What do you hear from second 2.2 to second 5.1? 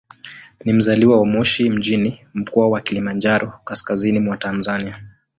Mkoa wa Kilimanjaro, kaskazini mwa Tanzania.